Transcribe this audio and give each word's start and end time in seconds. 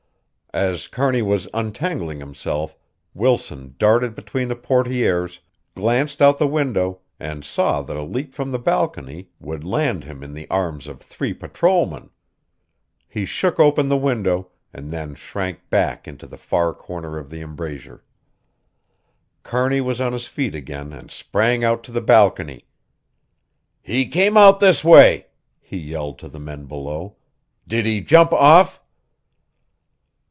As 0.53 0.89
Kearney 0.89 1.21
was 1.21 1.47
untangling 1.53 2.19
himself 2.19 2.75
Wilson 3.13 3.73
darted 3.79 4.13
between 4.13 4.49
the 4.49 4.55
portières, 4.57 5.39
glanced 5.75 6.21
out 6.21 6.39
the 6.39 6.45
window 6.47 6.99
and 7.21 7.45
saw 7.45 7.81
that 7.83 7.95
a 7.95 8.03
leap 8.03 8.33
from 8.33 8.51
the 8.51 8.59
balcony 8.59 9.29
would 9.39 9.63
land 9.63 10.03
him 10.03 10.23
in 10.25 10.33
the 10.33 10.49
arms 10.49 10.87
of 10.87 10.99
three 10.99 11.33
patrolmen. 11.33 12.09
He 13.07 13.23
shook 13.23 13.61
open 13.61 13.87
the 13.87 13.95
window 13.95 14.49
and 14.73 14.91
then 14.91 15.15
shrank 15.15 15.69
back 15.69 16.05
into 16.05 16.27
the 16.27 16.37
far 16.37 16.73
corner 16.73 17.17
of 17.17 17.29
the 17.29 17.39
embrasure. 17.39 18.03
Kearney 19.43 19.79
was 19.79 20.01
on 20.01 20.11
his 20.11 20.27
feet 20.27 20.53
again 20.53 20.91
and 20.91 21.09
sprang 21.09 21.63
out 21.63 21.81
to 21.85 21.93
the 21.93 22.01
balcony. 22.01 22.65
"He 23.81 24.05
came 24.05 24.35
out 24.35 24.59
this 24.59 24.83
way," 24.83 25.27
he 25.61 25.77
yelled 25.77 26.19
to 26.19 26.27
the 26.27 26.41
men 26.41 26.65
below. 26.65 27.15
"Did 27.69 27.85
he 27.85 28.01
jump 28.01 28.33
off?" 28.33 28.79